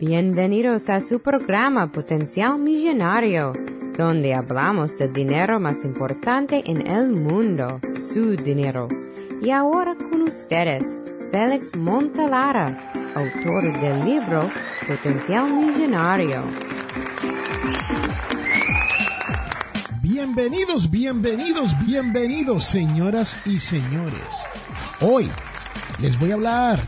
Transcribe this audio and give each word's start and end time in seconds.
Bienvenidos 0.00 0.90
a 0.90 1.00
su 1.00 1.20
programa 1.20 1.92
Potencial 1.92 2.58
Millonario, 2.58 3.52
donde 3.96 4.34
hablamos 4.34 4.98
del 4.98 5.12
dinero 5.12 5.60
más 5.60 5.84
importante 5.84 6.62
en 6.66 6.84
el 6.84 7.12
mundo, 7.12 7.78
su 8.12 8.34
dinero. 8.34 8.88
Y 9.40 9.52
ahora 9.52 9.94
con 9.94 10.22
ustedes, 10.22 10.84
Félix 11.30 11.76
Montalara, 11.76 12.92
autor 13.14 13.80
del 13.80 14.04
libro 14.04 14.48
Potencial 14.88 15.48
Millonario. 15.52 16.42
Bienvenidos, 20.02 20.90
bienvenidos, 20.90 21.70
bienvenidos, 21.86 22.64
señoras 22.64 23.38
y 23.46 23.60
señores. 23.60 24.28
Hoy 25.00 25.30
les 26.00 26.18
voy 26.18 26.32
a 26.32 26.34
hablar 26.34 26.80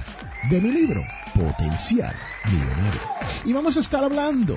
de 0.51 0.61
mi 0.61 0.73
libro, 0.73 1.03
Potencial 1.37 2.15
Millonario. 2.47 3.01
Y 3.45 3.53
vamos 3.53 3.77
a 3.77 3.81
estar 3.81 4.03
hablando 4.03 4.57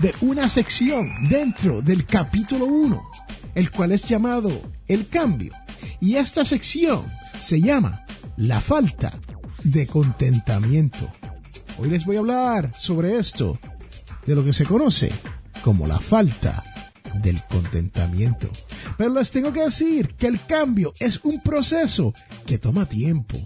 de 0.00 0.12
una 0.20 0.48
sección 0.48 1.28
dentro 1.28 1.80
del 1.80 2.04
capítulo 2.06 2.66
1, 2.66 3.10
el 3.54 3.70
cual 3.70 3.92
es 3.92 4.02
llamado 4.02 4.50
El 4.88 5.08
cambio. 5.08 5.52
Y 6.00 6.16
esta 6.16 6.44
sección 6.44 7.06
se 7.38 7.60
llama 7.60 8.04
La 8.36 8.60
falta 8.60 9.16
de 9.62 9.86
contentamiento. 9.86 11.08
Hoy 11.78 11.90
les 11.90 12.04
voy 12.04 12.16
a 12.16 12.20
hablar 12.20 12.72
sobre 12.74 13.16
esto, 13.16 13.58
de 14.26 14.34
lo 14.34 14.44
que 14.44 14.52
se 14.52 14.66
conoce 14.66 15.12
como 15.62 15.86
la 15.86 16.00
falta 16.00 16.64
del 17.14 17.42
contentamiento. 17.44 18.50
Pero 18.96 19.14
les 19.14 19.30
tengo 19.30 19.52
que 19.52 19.64
decir 19.64 20.14
que 20.16 20.26
el 20.26 20.44
cambio 20.44 20.94
es 20.98 21.20
un 21.24 21.40
proceso 21.40 22.12
que 22.44 22.58
toma 22.58 22.86
tiempo. 22.86 23.36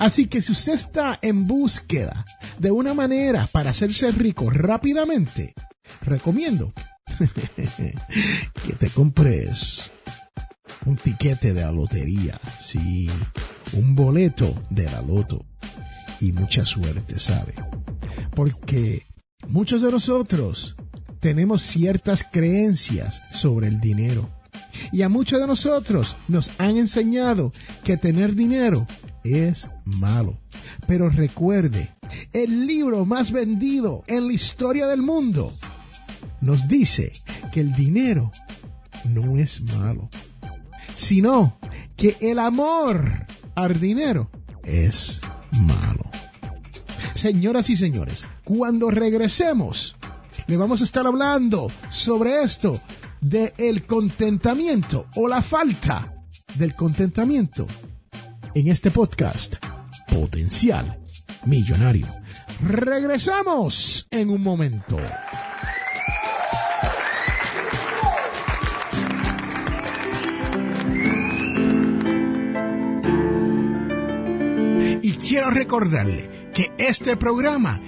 Así 0.00 0.28
que 0.28 0.40
si 0.40 0.52
usted 0.52 0.72
está 0.72 1.18
en 1.20 1.46
búsqueda 1.46 2.24
de 2.58 2.70
una 2.70 2.94
manera 2.94 3.46
para 3.52 3.68
hacerse 3.68 4.10
rico 4.10 4.48
rápidamente, 4.48 5.52
recomiendo 6.00 6.72
que 8.64 8.72
te 8.78 8.88
compres 8.88 9.90
un 10.86 10.96
tiquete 10.96 11.52
de 11.52 11.60
la 11.60 11.70
lotería, 11.70 12.40
sí, 12.58 13.10
un 13.74 13.94
boleto 13.94 14.62
de 14.70 14.84
la 14.84 15.02
loto 15.02 15.44
y 16.18 16.32
mucha 16.32 16.64
suerte, 16.64 17.18
¿sabe? 17.18 17.52
Porque 18.34 19.06
muchos 19.48 19.82
de 19.82 19.90
nosotros 19.90 20.76
tenemos 21.20 21.60
ciertas 21.60 22.24
creencias 22.24 23.22
sobre 23.30 23.68
el 23.68 23.80
dinero. 23.80 24.30
Y 24.92 25.02
a 25.02 25.10
muchos 25.10 25.40
de 25.40 25.46
nosotros 25.46 26.16
nos 26.26 26.52
han 26.56 26.78
enseñado 26.78 27.52
que 27.84 27.98
tener 27.98 28.34
dinero 28.34 28.86
es 29.24 29.68
malo. 29.84 30.38
Pero 30.86 31.10
recuerde, 31.10 31.94
el 32.32 32.66
libro 32.66 33.04
más 33.04 33.32
vendido 33.32 34.04
en 34.06 34.26
la 34.26 34.32
historia 34.32 34.86
del 34.86 35.02
mundo 35.02 35.56
nos 36.40 36.68
dice 36.68 37.12
que 37.52 37.60
el 37.60 37.72
dinero 37.72 38.30
no 39.04 39.36
es 39.36 39.62
malo, 39.62 40.08
sino 40.94 41.58
que 41.96 42.16
el 42.20 42.38
amor 42.38 43.26
al 43.54 43.80
dinero 43.80 44.30
es 44.64 45.20
malo. 45.60 46.04
Señoras 47.14 47.68
y 47.68 47.76
señores, 47.76 48.26
cuando 48.44 48.90
regresemos, 48.90 49.96
le 50.46 50.56
vamos 50.56 50.80
a 50.80 50.84
estar 50.84 51.06
hablando 51.06 51.70
sobre 51.90 52.42
esto 52.42 52.80
de 53.20 53.52
el 53.58 53.84
contentamiento 53.84 55.06
o 55.16 55.28
la 55.28 55.42
falta 55.42 56.14
del 56.56 56.74
contentamiento 56.74 57.66
en 58.54 58.68
este 58.68 58.90
podcast 58.90 59.54
Potencial 60.08 60.98
Millonario. 61.44 62.06
Regresamos 62.62 64.06
en 64.10 64.30
un 64.30 64.42
momento. 64.42 64.98
Y 75.02 75.12
quiero 75.14 75.50
recordarle 75.50 76.50
que 76.52 76.72
este 76.76 77.16
programa 77.16 77.80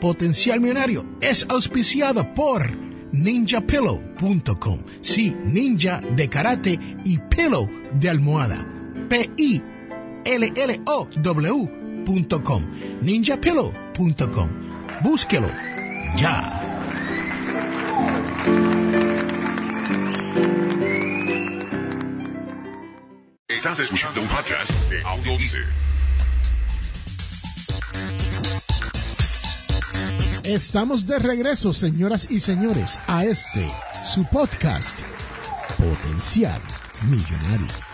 Potencial 0.00 0.60
Millonario 0.60 1.06
es 1.20 1.46
auspiciado 1.48 2.34
por 2.34 2.76
ninjapillow.com. 3.12 4.80
Sí, 5.00 5.36
ninja 5.44 6.00
de 6.16 6.28
karate 6.28 6.78
y 7.04 7.18
pillow 7.18 7.68
de 7.98 8.10
almohada. 8.10 8.66
P-I-L-L-O-W.com. 9.08 9.75
ninjapillow.com. 13.00 14.48
Búsquelo 15.02 15.48
ya. 16.16 16.62
Estás 23.48 23.80
escuchando 23.80 24.20
un 24.20 24.28
podcast 24.28 24.70
de 24.90 25.02
Audio 25.02 25.38
Estamos 30.44 31.06
de 31.06 31.18
regreso, 31.18 31.72
señoras 31.72 32.30
y 32.30 32.38
señores, 32.40 33.00
a 33.08 33.24
este, 33.24 33.68
su 34.04 34.24
podcast, 34.26 34.96
Potencial 35.76 36.60
Millonario. 37.08 37.85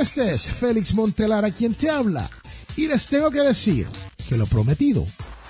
Este 0.00 0.34
es 0.34 0.46
Félix 0.46 0.92
Montelar 0.92 1.46
a 1.46 1.50
quien 1.50 1.72
te 1.72 1.88
habla. 1.88 2.28
Y 2.76 2.86
les 2.86 3.06
tengo 3.06 3.30
que 3.30 3.40
decir 3.40 3.88
que 4.28 4.36
lo 4.36 4.46
prometido 4.46 5.06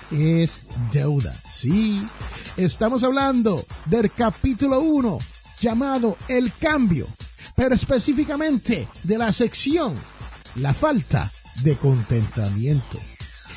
es 0.09 0.61
deuda. 0.93 1.33
Sí, 1.33 2.01
estamos 2.55 3.03
hablando 3.03 3.63
del 3.85 4.09
capítulo 4.09 4.79
1 4.79 5.19
llamado 5.59 6.17
El 6.29 6.53
cambio, 6.53 7.07
pero 7.57 7.75
específicamente 7.75 8.87
de 9.03 9.17
la 9.17 9.33
sección 9.33 9.93
La 10.55 10.73
falta 10.73 11.29
de 11.63 11.75
contentamiento. 11.75 12.99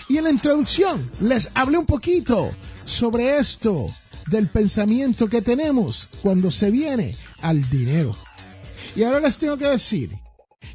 Y 0.09 0.19
en 0.19 0.25
la 0.25 0.31
introducción 0.31 1.09
les 1.21 1.51
hablé 1.55 1.79
un 1.79 1.87
poquito 1.87 2.51
sobre 2.85 3.39
esto 3.39 3.87
del 4.27 4.49
pensamiento 4.49 5.29
que 5.29 5.41
tenemos 5.41 6.09
cuando 6.21 6.51
se 6.51 6.73
viene 6.73 7.15
al 7.43 7.69
dinero. 7.71 8.17
Y 8.97 9.05
ahora 9.05 9.21
les 9.21 9.37
tengo 9.39 9.57
que 9.57 9.69
decir 9.69 10.19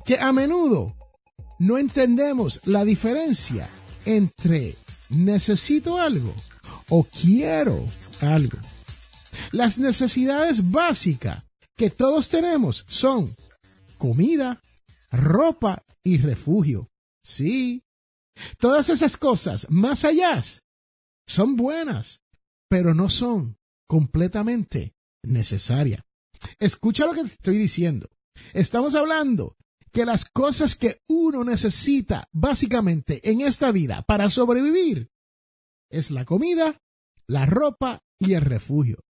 que 0.06 0.20
a 0.20 0.32
menudo 0.32 0.96
no 1.60 1.78
entendemos 1.78 2.62
la 2.66 2.84
diferencia 2.86 3.70
entre 4.06 4.76
necesito 5.10 6.00
algo 6.00 6.34
o 6.90 7.04
quiero 7.04 7.86
algo. 8.22 8.58
Las 9.52 9.78
necesidades 9.78 10.72
básicas 10.72 11.46
que 11.76 11.90
todos 11.90 12.30
tenemos 12.30 12.86
son 12.88 13.36
comida, 13.98 14.62
ropa 15.12 15.84
y 16.04 16.18
refugio. 16.18 16.90
Sí, 17.24 17.84
todas 18.58 18.90
esas 18.90 19.18
cosas 19.18 19.68
más 19.70 20.06
allá 20.06 20.42
son 21.28 21.56
buenas, 21.56 22.22
pero 22.70 22.94
no 22.94 23.10
son 23.10 23.58
completamente 23.88 24.94
necesarias. 25.24 26.04
Escucha 26.60 27.06
lo 27.06 27.14
que 27.14 27.22
te 27.22 27.28
estoy 27.28 27.58
diciendo. 27.58 28.10
Estamos 28.54 28.96
hablando 28.96 29.56
que 29.96 30.04
las 30.04 30.26
cosas 30.26 30.76
que 30.76 31.02
uno 31.08 31.46
necesita 31.46 32.28
básicamente 32.34 33.32
en 33.32 33.40
esta 33.40 33.72
vida 33.72 34.02
para 34.02 34.30
sobrevivir 34.30 35.10
es 35.90 36.12
la 36.12 36.26
comida, 36.26 36.82
la 37.28 37.46
ropa 37.46 38.04
y 38.20 38.34
el 38.34 38.42
refugio. 38.42 39.06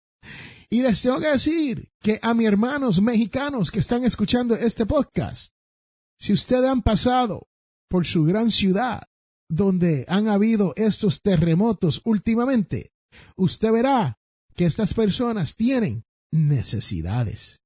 Y 0.68 0.82
les 0.82 1.00
tengo 1.00 1.20
que 1.20 1.28
decir 1.28 1.92
que 2.00 2.18
a 2.20 2.34
mis 2.34 2.48
hermanos 2.48 3.00
mexicanos 3.00 3.70
que 3.70 3.78
están 3.78 4.02
escuchando 4.04 4.56
este 4.56 4.84
podcast, 4.84 5.54
si 6.18 6.32
ustedes 6.32 6.68
han 6.68 6.82
pasado 6.82 7.46
por 7.88 8.04
su 8.04 8.24
gran 8.24 8.50
ciudad 8.50 9.04
donde 9.48 10.04
han 10.08 10.26
habido 10.26 10.72
estos 10.74 11.22
terremotos 11.22 12.00
últimamente, 12.04 12.92
usted 13.36 13.70
verá 13.70 14.18
que 14.56 14.64
estas 14.64 14.94
personas 14.94 15.54
tienen 15.54 16.06
necesidades. 16.32 17.61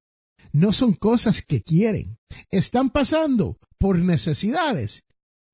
No 0.56 0.73
son 0.73 0.94
cosas 0.94 1.43
que 1.43 1.61
quieren. 1.61 2.17
Están 2.50 2.88
pasando 2.88 3.58
por 3.79 3.99
necesidades. 3.99 5.05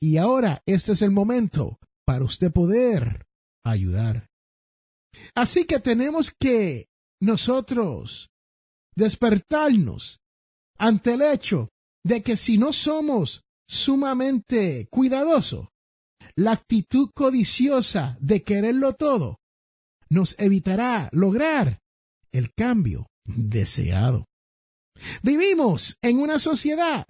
Y 0.00 0.16
ahora 0.18 0.62
este 0.64 0.92
es 0.92 1.02
el 1.02 1.10
momento 1.10 1.80
para 2.06 2.24
usted 2.24 2.52
poder 2.52 3.26
ayudar. 3.64 4.28
Así 5.34 5.64
que 5.64 5.80
tenemos 5.80 6.30
que 6.30 6.86
nosotros 7.20 8.30
despertarnos 8.94 10.20
ante 10.78 11.14
el 11.14 11.22
hecho 11.22 11.70
de 12.04 12.22
que 12.22 12.36
si 12.36 12.56
no 12.56 12.72
somos 12.72 13.42
sumamente 13.68 14.86
cuidadosos, 14.88 15.66
la 16.36 16.52
actitud 16.52 17.10
codiciosa 17.12 18.16
de 18.20 18.44
quererlo 18.44 18.94
todo 18.94 19.40
nos 20.08 20.38
evitará 20.38 21.08
lograr 21.10 21.80
el 22.30 22.54
cambio 22.54 23.08
deseado. 23.24 24.26
Vivimos 25.22 25.98
en 26.02 26.18
una 26.18 26.38
sociedad 26.38 27.06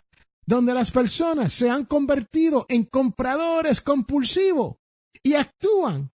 donde 0.46 0.74
las 0.74 0.90
personas 0.90 1.52
se 1.52 1.70
han 1.70 1.84
convertido 1.84 2.66
en 2.68 2.84
compradores 2.84 3.80
compulsivos 3.80 4.76
y 5.22 5.34
actúan 5.34 6.10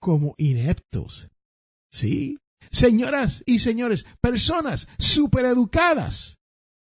como 0.00 0.34
ineptos. 0.38 1.28
Sí, 1.92 2.38
señoras 2.70 3.42
y 3.46 3.58
señores, 3.58 4.06
personas 4.20 4.88
supereducadas 4.98 6.38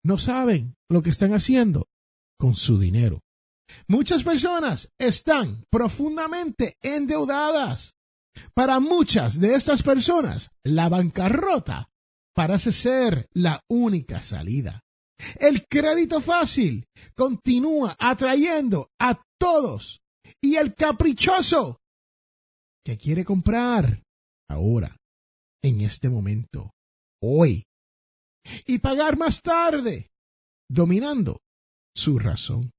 no 0.04 0.18
saben 0.18 0.76
lo 0.88 1.02
que 1.02 1.10
están 1.10 1.34
haciendo 1.34 1.88
con 2.38 2.54
su 2.54 2.78
dinero. 2.78 3.20
Muchas 3.86 4.24
personas 4.24 4.90
están 4.98 5.64
profundamente 5.70 6.76
endeudadas. 6.82 7.94
Para 8.54 8.80
muchas 8.80 9.38
de 9.38 9.54
estas 9.54 9.82
personas, 9.82 10.50
la 10.64 10.88
bancarrota 10.88 11.90
parece 12.34 12.72
ser 12.72 13.28
la 13.32 13.62
única 13.68 14.22
salida. 14.22 14.80
El 15.38 15.66
crédito 15.66 16.20
fácil 16.20 16.86
continúa 17.14 17.96
atrayendo 17.98 18.90
a 18.98 19.22
todos 19.38 20.00
y 20.40 20.56
el 20.56 20.74
caprichoso 20.74 21.80
que 22.84 22.96
quiere 22.96 23.24
comprar 23.24 24.02
ahora, 24.48 24.96
en 25.62 25.82
este 25.82 26.08
momento, 26.08 26.72
hoy, 27.22 27.64
y 28.66 28.78
pagar 28.78 29.18
más 29.18 29.42
tarde, 29.42 30.10
dominando 30.68 31.40
su 31.94 32.18
razón. 32.18 32.70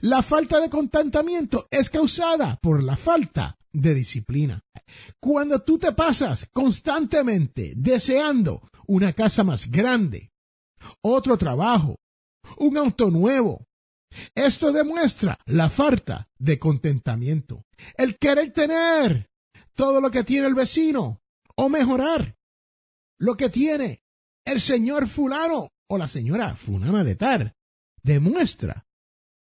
La 0.00 0.22
falta 0.22 0.60
de 0.60 0.70
contentamiento 0.70 1.66
es 1.70 1.90
causada 1.90 2.58
por 2.62 2.82
la 2.82 2.96
falta 2.96 3.56
de 3.72 3.94
disciplina. 3.94 4.60
Cuando 5.20 5.62
tú 5.62 5.78
te 5.78 5.92
pasas 5.92 6.48
constantemente 6.52 7.72
deseando 7.76 8.68
una 8.86 9.12
casa 9.12 9.44
más 9.44 9.70
grande, 9.70 10.30
otro 11.02 11.38
trabajo, 11.38 11.96
un 12.56 12.76
auto 12.76 13.10
nuevo, 13.10 13.66
esto 14.34 14.72
demuestra 14.72 15.38
la 15.46 15.70
falta 15.70 16.28
de 16.38 16.58
contentamiento, 16.58 17.64
el 17.96 18.18
querer 18.18 18.52
tener 18.52 19.30
todo 19.74 20.00
lo 20.00 20.10
que 20.10 20.24
tiene 20.24 20.48
el 20.48 20.54
vecino 20.54 21.20
o 21.56 21.68
mejorar 21.68 22.36
lo 23.18 23.36
que 23.36 23.50
tiene 23.50 24.02
el 24.44 24.60
señor 24.60 25.06
fulano 25.08 25.68
o 25.88 25.98
la 25.98 26.08
señora 26.08 26.56
fulana 26.56 27.04
de 27.04 27.14
tal, 27.16 27.54
demuestra 28.02 28.86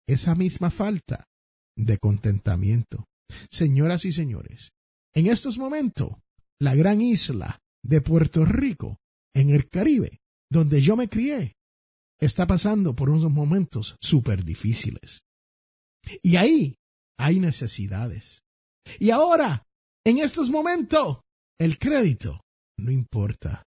esa 0.07 0.35
misma 0.35 0.71
falta 0.71 1.29
de 1.77 1.99
contentamiento. 1.99 3.08
Señoras 3.51 4.05
y 4.05 4.13
señores, 4.13 4.73
en 5.15 5.27
estos 5.27 5.59
momentos, 5.59 6.13
la 6.61 6.75
gran 6.75 7.01
isla 7.01 7.61
de 7.83 8.01
Puerto 8.01 8.45
Rico, 8.45 8.99
en 9.35 9.51
el 9.51 9.69
Caribe, 9.69 10.21
donde 10.51 10.81
yo 10.81 10.97
me 10.97 11.09
crié, 11.09 11.57
está 12.21 12.47
pasando 12.47 12.95
por 12.95 13.11
unos 13.11 13.31
momentos 13.31 13.97
súper 14.01 14.45
difíciles. 14.45 15.23
Y 16.23 16.37
ahí 16.37 16.77
hay 17.19 17.39
necesidades. 17.39 18.43
Y 18.99 19.11
ahora, 19.11 19.67
en 20.05 20.19
estos 20.19 20.51
momentos, 20.51 21.21
el 21.59 21.79
crédito 21.79 22.41
no 22.79 22.91
importa. 22.91 23.65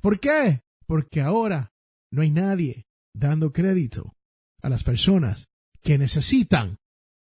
¿Por 0.00 0.20
qué? 0.20 0.60
Porque 0.86 1.20
ahora 1.20 1.72
no 2.12 2.22
hay 2.22 2.30
nadie 2.30 2.84
dando 3.14 3.52
crédito 3.52 4.14
a 4.62 4.68
las 4.68 4.84
personas 4.84 5.46
que 5.82 5.98
necesitan 5.98 6.78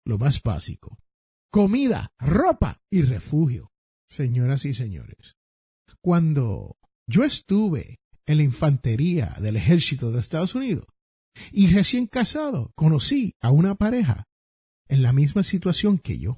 lo 0.06 0.18
más 0.18 0.42
básico. 0.42 0.98
Comida, 1.52 2.12
ropa 2.20 2.82
y 2.92 3.02
refugio. 3.02 3.72
Señoras 4.10 4.66
y 4.66 4.74
señores, 4.74 5.36
cuando 6.02 6.78
yo 7.08 7.24
estuve 7.24 8.00
en 8.26 8.38
la 8.38 8.44
infantería 8.44 9.36
del 9.40 9.58
ejército 9.58 10.12
de 10.12 10.20
Estados 10.20 10.56
Unidos 10.56 10.86
y 11.52 11.68
recién 11.68 12.08
casado 12.08 12.72
conocí 12.76 13.36
a 13.42 13.52
una 13.52 13.76
pareja 13.76 14.26
en 14.88 15.02
la 15.02 15.14
misma 15.14 15.44
situación 15.44 15.98
que 15.98 16.20
yo. 16.20 16.38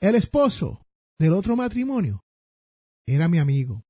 El 0.00 0.14
esposo 0.14 0.86
del 1.18 1.32
otro 1.32 1.56
matrimonio 1.56 2.24
era 3.06 3.28
mi 3.28 3.38
amigo 3.38 3.84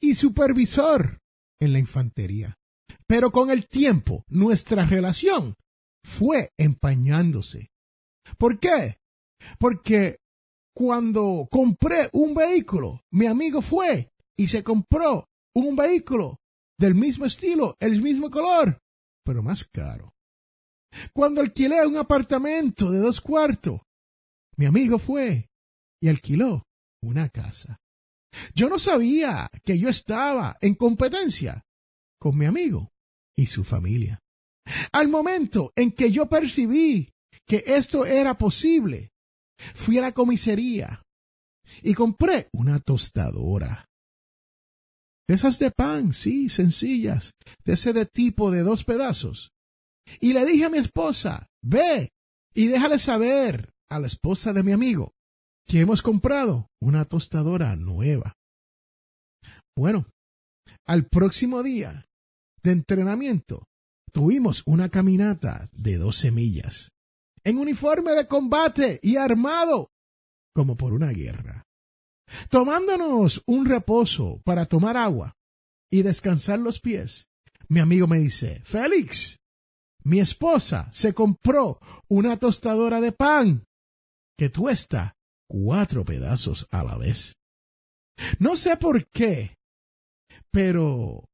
y 0.00 0.14
supervisor 0.14 1.20
en 1.60 1.72
la 1.72 1.78
infantería. 1.78 2.58
Pero 3.06 3.30
con 3.32 3.50
el 3.50 3.68
tiempo 3.68 4.24
nuestra 4.28 4.84
relación 4.84 5.54
fue 6.04 6.52
empañándose. 6.58 7.70
¿Por 8.36 8.60
qué? 8.60 8.98
Porque 9.58 10.18
cuando 10.74 11.48
compré 11.50 12.08
un 12.12 12.34
vehículo, 12.34 13.02
mi 13.10 13.26
amigo 13.26 13.62
fue 13.62 14.10
y 14.36 14.48
se 14.48 14.62
compró 14.62 15.28
un 15.54 15.76
vehículo 15.76 16.38
del 16.78 16.94
mismo 16.94 17.26
estilo, 17.26 17.76
el 17.80 18.00
mismo 18.00 18.30
color, 18.30 18.80
pero 19.24 19.42
más 19.42 19.64
caro. 19.64 20.14
Cuando 21.12 21.40
alquilé 21.40 21.84
un 21.86 21.96
apartamento 21.96 22.90
de 22.90 23.00
dos 23.00 23.20
cuartos, 23.20 23.80
mi 24.56 24.66
amigo 24.66 24.98
fue 24.98 25.48
y 26.00 26.08
alquiló 26.08 26.64
una 27.02 27.28
casa. 27.28 27.80
Yo 28.54 28.68
no 28.68 28.78
sabía 28.78 29.50
que 29.64 29.78
yo 29.78 29.88
estaba 29.88 30.56
en 30.60 30.74
competencia 30.74 31.64
con 32.20 32.36
mi 32.36 32.46
amigo 32.46 32.90
y 33.36 33.46
su 33.46 33.64
familia. 33.64 34.20
Al 34.92 35.08
momento 35.08 35.72
en 35.76 35.92
que 35.92 36.10
yo 36.10 36.26
percibí 36.26 37.10
que 37.46 37.64
esto 37.66 38.04
era 38.04 38.36
posible, 38.36 39.10
fui 39.74 39.98
a 39.98 40.02
la 40.02 40.12
comisaría 40.12 41.02
y 41.82 41.94
compré 41.94 42.48
una 42.52 42.78
tostadora. 42.78 43.86
Esas 45.28 45.58
de 45.58 45.70
pan, 45.70 46.12
sí, 46.12 46.48
sencillas, 46.48 47.34
de 47.64 47.74
ese 47.74 47.92
de 47.92 48.06
tipo 48.06 48.50
de 48.50 48.62
dos 48.62 48.84
pedazos. 48.84 49.52
Y 50.20 50.32
le 50.32 50.46
dije 50.46 50.64
a 50.64 50.70
mi 50.70 50.78
esposa, 50.78 51.48
ve 51.62 52.10
y 52.54 52.66
déjale 52.66 52.98
saber 52.98 53.72
a 53.90 54.00
la 54.00 54.06
esposa 54.06 54.52
de 54.52 54.62
mi 54.62 54.72
amigo 54.72 55.12
que 55.66 55.80
hemos 55.80 56.00
comprado 56.00 56.68
una 56.80 57.04
tostadora 57.04 57.76
nueva. 57.76 58.34
Bueno, 59.76 60.06
al 60.86 61.06
próximo 61.06 61.62
día 61.62 62.06
de 62.62 62.72
entrenamiento 62.72 63.64
tuvimos 64.12 64.62
una 64.66 64.88
caminata 64.88 65.68
de 65.72 65.98
doce 65.98 66.30
millas, 66.30 66.90
en 67.48 67.58
uniforme 67.58 68.12
de 68.12 68.26
combate 68.26 69.00
y 69.02 69.16
armado 69.16 69.90
como 70.54 70.76
por 70.76 70.92
una 70.92 71.10
guerra. 71.12 71.64
Tomándonos 72.50 73.42
un 73.46 73.64
reposo 73.64 74.42
para 74.44 74.66
tomar 74.66 74.96
agua 74.96 75.34
y 75.90 76.02
descansar 76.02 76.58
los 76.58 76.78
pies, 76.78 77.26
mi 77.68 77.80
amigo 77.80 78.06
me 78.06 78.18
dice, 78.18 78.60
Félix, 78.64 79.38
mi 80.04 80.20
esposa 80.20 80.90
se 80.92 81.14
compró 81.14 81.80
una 82.08 82.38
tostadora 82.38 83.00
de 83.00 83.12
pan 83.12 83.64
que 84.36 84.50
tuesta 84.50 85.16
cuatro 85.48 86.04
pedazos 86.04 86.66
a 86.70 86.84
la 86.84 86.98
vez. 86.98 87.34
No 88.38 88.56
sé 88.56 88.76
por 88.76 89.06
qué, 89.08 89.56
pero 90.50 91.24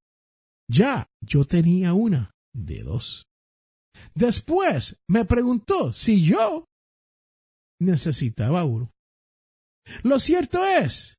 ya 0.69 1.09
yo 1.21 1.45
tenía 1.45 1.93
una 1.93 2.31
de 2.55 2.83
dos. 2.85 3.27
Después 4.15 4.97
me 5.09 5.25
preguntó 5.25 5.93
si 5.93 6.25
yo 6.25 6.67
necesitaba 7.81 8.65
uno. 8.65 8.91
Lo 10.03 10.19
cierto 10.19 10.65
es 10.65 11.19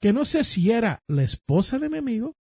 que 0.00 0.12
no 0.12 0.24
sé 0.24 0.44
si 0.44 0.70
era 0.70 1.00
la 1.08 1.22
esposa 1.22 1.78
de 1.78 1.88
mi 1.88 1.98
amigo 1.98 2.34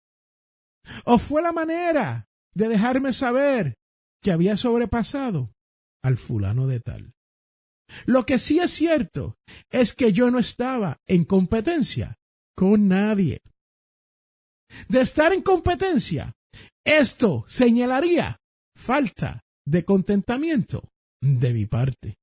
o 1.04 1.18
fue 1.18 1.42
la 1.42 1.52
manera 1.52 2.26
de 2.54 2.68
dejarme 2.68 3.12
saber 3.12 3.74
que 4.22 4.32
había 4.32 4.56
sobrepasado 4.56 5.52
al 6.02 6.16
fulano 6.16 6.66
de 6.66 6.80
tal. 6.80 7.12
Lo 8.06 8.24
que 8.24 8.38
sí 8.38 8.58
es 8.58 8.70
cierto 8.72 9.36
es 9.70 9.94
que 9.94 10.12
yo 10.12 10.30
no 10.30 10.38
estaba 10.38 10.98
en 11.06 11.24
competencia 11.24 12.16
con 12.56 12.88
nadie. 12.88 13.42
De 14.88 15.02
estar 15.02 15.32
en 15.32 15.42
competencia, 15.42 16.32
esto 16.84 17.44
señalaría 17.46 18.38
falta 18.74 19.42
de 19.66 19.84
contentamiento 19.84 20.88
de 21.22 21.52
mi 21.52 21.66
parte. 21.66 22.16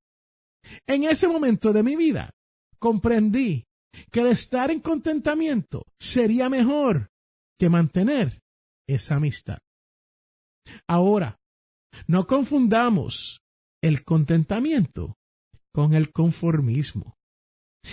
En 0.88 1.04
ese 1.04 1.28
momento 1.28 1.74
de 1.74 1.84
mi 1.84 1.96
vida, 1.96 2.32
comprendí 2.80 3.66
que 4.12 4.22
el 4.22 4.28
estar 4.28 4.72
en 4.72 4.82
contentamiento 4.82 5.86
sería 6.00 6.50
mejor 6.50 7.10
que 7.60 7.70
mantener 7.70 8.40
esa 8.88 9.16
amistad. 9.16 9.60
Ahora, 10.88 11.38
no 12.08 12.28
confundamos 12.28 13.42
el 13.82 14.04
contentamiento 14.04 15.16
con 15.74 15.94
el 15.94 16.12
conformismo. 16.12 17.16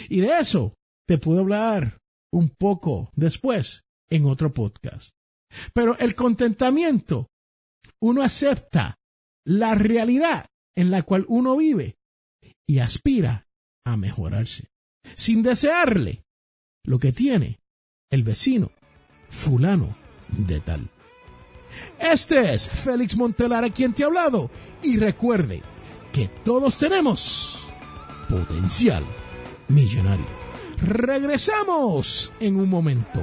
Y 0.08 0.20
de 0.20 0.38
eso 0.38 0.74
te 1.06 1.18
puedo 1.18 1.40
hablar 1.40 1.98
un 2.32 2.50
poco 2.50 3.10
después 3.14 3.82
en 4.10 4.26
otro 4.26 4.52
podcast. 4.52 5.10
Pero 5.72 5.96
el 5.98 6.14
contentamiento, 6.14 7.28
uno 8.00 8.22
acepta 8.22 8.96
la 9.46 9.76
realidad 9.76 10.50
en 10.74 10.90
la 10.90 11.02
cual 11.02 11.24
uno 11.28 11.56
vive 11.56 11.96
y 12.66 12.80
aspira 12.80 13.46
a 13.84 13.96
mejorarse, 13.96 14.68
sin 15.14 15.42
desearle 15.42 16.24
lo 16.84 16.98
que 16.98 17.12
tiene 17.12 17.60
el 18.10 18.24
vecino 18.24 18.72
fulano 19.30 19.96
de 20.28 20.60
tal. 20.60 20.90
Este 21.98 22.54
es 22.54 22.68
Félix 22.68 23.16
Montelar 23.16 23.64
a 23.64 23.70
quien 23.70 23.94
te 23.94 24.02
ha 24.02 24.06
hablado 24.06 24.50
y 24.82 24.96
recuerde 24.96 25.62
que 26.12 26.28
todos 26.44 26.76
tenemos 26.78 27.68
potencial 28.28 29.04
millonario. 29.68 30.26
Regresamos 30.78 32.32
en 32.40 32.56
un 32.56 32.68
momento. 32.68 33.22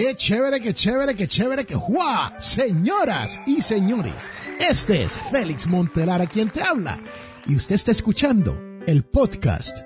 Qué 0.00 0.14
chévere, 0.14 0.62
qué 0.62 0.72
chévere, 0.72 1.14
qué 1.14 1.28
chévere, 1.28 1.66
qué 1.66 1.74
¡Juá! 1.74 2.34
Señoras 2.38 3.38
y 3.46 3.60
señores, 3.60 4.30
este 4.58 5.02
es 5.02 5.18
Félix 5.30 5.66
Montelar 5.66 6.22
a 6.22 6.26
quien 6.26 6.48
te 6.48 6.62
habla 6.62 6.98
y 7.46 7.54
usted 7.54 7.74
está 7.74 7.90
escuchando 7.90 8.58
el 8.86 9.04
podcast 9.04 9.80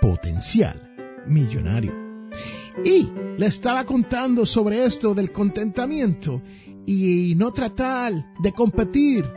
Potencial 0.00 1.20
Millonario. 1.26 1.92
Y 2.82 3.12
le 3.36 3.44
estaba 3.44 3.84
contando 3.84 4.46
sobre 4.46 4.86
esto 4.86 5.12
del 5.12 5.32
contentamiento 5.32 6.40
y 6.86 7.34
no 7.36 7.52
tratar 7.52 8.14
de 8.42 8.52
competir 8.52 9.30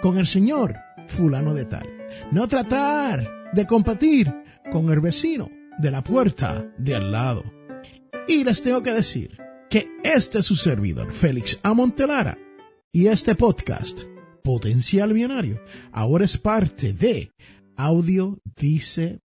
con 0.00 0.16
el 0.16 0.26
señor 0.26 0.76
fulano 1.08 1.52
de 1.52 1.66
tal. 1.66 1.86
No 2.32 2.48
tratar 2.48 3.52
de 3.52 3.66
competir 3.66 4.34
con 4.72 4.90
el 4.90 5.00
vecino 5.00 5.50
de 5.76 5.90
la 5.90 6.02
puerta 6.02 6.72
de 6.78 6.94
al 6.94 7.12
lado. 7.12 7.44
Y 8.26 8.44
les 8.44 8.62
tengo 8.62 8.82
que 8.82 8.94
decir 8.94 9.43
que 9.74 9.90
este 10.04 10.38
es 10.38 10.46
su 10.46 10.54
servidor, 10.54 11.12
Félix 11.12 11.58
Amontelara, 11.64 12.38
y 12.92 13.08
este 13.08 13.34
podcast, 13.34 13.98
Potencial 14.44 15.12
Millonario, 15.12 15.60
ahora 15.90 16.26
es 16.26 16.38
parte 16.38 16.92
de 16.92 17.32
audiodice.net. 17.74 19.18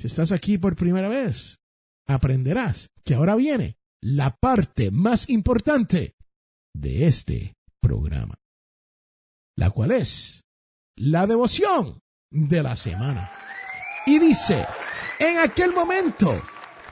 si 0.00 0.06
estás 0.06 0.32
aquí 0.32 0.58
por 0.58 0.76
primera 0.76 1.08
vez, 1.08 1.58
aprenderás 2.06 2.90
que 3.04 3.14
ahora 3.14 3.36
viene 3.36 3.78
la 4.00 4.36
parte 4.36 4.90
más 4.90 5.30
importante 5.30 6.14
de 6.74 7.06
este 7.06 7.54
programa, 7.80 8.36
la 9.56 9.70
cual 9.70 9.92
es 9.92 10.44
la 10.96 11.26
devoción 11.26 12.00
de 12.30 12.62
la 12.62 12.76
semana. 12.76 13.30
Y 14.06 14.18
dice, 14.18 14.66
en 15.18 15.38
aquel 15.38 15.72
momento, 15.72 16.40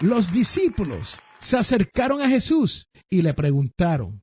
los 0.01 0.33
discípulos 0.33 1.19
se 1.39 1.57
acercaron 1.57 2.21
a 2.21 2.29
Jesús 2.29 2.89
y 3.09 3.23
le 3.23 3.35
preguntaron, 3.35 4.23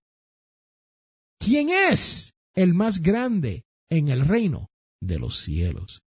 ¿quién 1.39 1.69
es 1.69 2.33
el 2.55 2.73
más 2.73 3.01
grande 3.01 3.65
en 3.89 4.07
el 4.07 4.25
reino 4.25 4.69
de 5.01 5.19
los 5.19 5.37
cielos? 5.37 6.01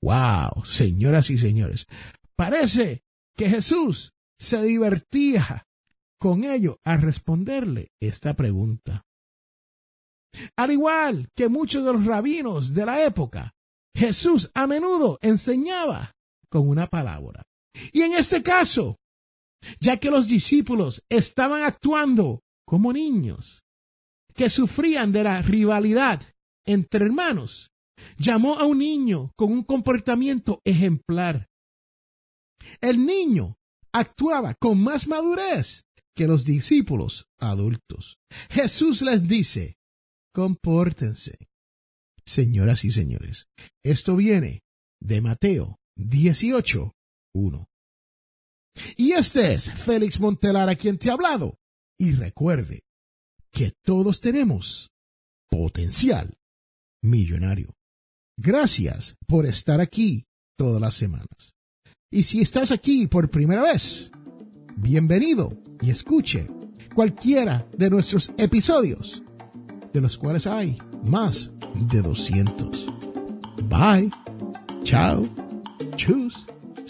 ¡Wow! 0.00 0.64
Señoras 0.64 1.30
y 1.30 1.38
señores, 1.38 1.86
parece 2.36 3.02
que 3.36 3.48
Jesús 3.48 4.12
se 4.38 4.62
divertía 4.62 5.66
con 6.18 6.44
ello 6.44 6.78
a 6.84 6.96
responderle 6.96 7.88
esta 8.00 8.34
pregunta. 8.34 9.04
Al 10.56 10.72
igual 10.72 11.28
que 11.34 11.48
muchos 11.48 11.84
de 11.84 11.92
los 11.92 12.04
rabinos 12.04 12.74
de 12.74 12.86
la 12.86 13.04
época, 13.04 13.54
Jesús 13.94 14.50
a 14.54 14.66
menudo 14.66 15.18
enseñaba 15.22 16.16
con 16.48 16.68
una 16.68 16.88
palabra. 16.88 17.44
Y 17.92 18.02
en 18.02 18.14
este 18.14 18.42
caso, 18.42 18.98
ya 19.80 19.98
que 19.98 20.10
los 20.10 20.28
discípulos 20.28 21.04
estaban 21.08 21.62
actuando 21.62 22.42
como 22.66 22.92
niños 22.92 23.62
que 24.34 24.50
sufrían 24.50 25.12
de 25.12 25.24
la 25.24 25.42
rivalidad 25.42 26.22
entre 26.66 27.04
hermanos, 27.04 27.70
llamó 28.16 28.58
a 28.58 28.64
un 28.64 28.78
niño 28.78 29.32
con 29.36 29.52
un 29.52 29.62
comportamiento 29.62 30.60
ejemplar. 30.64 31.48
El 32.80 33.04
niño 33.04 33.56
actuaba 33.92 34.54
con 34.54 34.82
más 34.82 35.06
madurez 35.06 35.84
que 36.16 36.26
los 36.26 36.44
discípulos 36.44 37.28
adultos. 37.38 38.18
Jesús 38.50 39.02
les 39.02 39.26
dice, 39.26 39.76
compórtense. 40.32 41.38
Señoras 42.24 42.84
y 42.84 42.90
señores, 42.90 43.48
esto 43.84 44.16
viene 44.16 44.62
de 45.00 45.20
Mateo 45.20 45.78
18, 45.96 46.93
1. 47.34 47.68
Y 48.96 49.12
este 49.12 49.52
es 49.52 49.70
Félix 49.70 50.18
Montelar 50.18 50.68
a 50.68 50.76
quien 50.76 50.98
te 50.98 51.10
ha 51.10 51.14
hablado. 51.14 51.58
Y 51.98 52.12
recuerde 52.12 52.84
que 53.52 53.72
todos 53.84 54.20
tenemos 54.20 54.90
potencial 55.48 56.36
millonario. 57.02 57.74
Gracias 58.36 59.16
por 59.26 59.46
estar 59.46 59.80
aquí 59.80 60.26
todas 60.56 60.80
las 60.80 60.94
semanas. 60.94 61.54
Y 62.10 62.24
si 62.24 62.40
estás 62.40 62.72
aquí 62.72 63.06
por 63.06 63.30
primera 63.30 63.62
vez, 63.62 64.10
bienvenido 64.76 65.50
y 65.80 65.90
escuche 65.90 66.48
cualquiera 66.94 67.66
de 67.76 67.90
nuestros 67.90 68.32
episodios, 68.38 69.22
de 69.92 70.00
los 70.00 70.18
cuales 70.18 70.46
hay 70.46 70.78
más 71.04 71.50
de 71.74 72.02
200. 72.02 72.86
Bye. 73.68 74.10
Chao. 74.84 75.22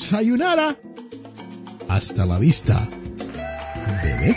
Sayonara. 0.04 0.76
Hasta 1.88 2.26
la 2.26 2.38
vista, 2.38 2.87
bebé. 4.02 4.37